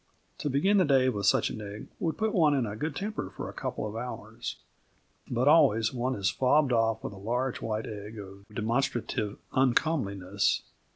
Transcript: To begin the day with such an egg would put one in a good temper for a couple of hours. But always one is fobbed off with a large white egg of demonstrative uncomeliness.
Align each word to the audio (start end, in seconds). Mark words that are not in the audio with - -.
To 0.39 0.49
begin 0.49 0.77
the 0.79 0.83
day 0.83 1.09
with 1.09 1.27
such 1.27 1.51
an 1.51 1.61
egg 1.61 1.87
would 1.99 2.17
put 2.17 2.33
one 2.33 2.55
in 2.55 2.65
a 2.65 2.75
good 2.75 2.95
temper 2.95 3.29
for 3.29 3.47
a 3.47 3.53
couple 3.53 3.85
of 3.85 3.95
hours. 3.95 4.55
But 5.29 5.47
always 5.47 5.93
one 5.93 6.15
is 6.15 6.31
fobbed 6.33 6.73
off 6.73 7.03
with 7.03 7.13
a 7.13 7.17
large 7.17 7.61
white 7.61 7.85
egg 7.85 8.17
of 8.17 8.47
demonstrative 8.51 9.37
uncomeliness. 9.53 10.63